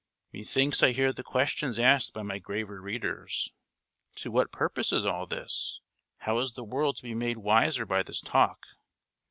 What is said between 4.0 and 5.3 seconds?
"To what purpose is all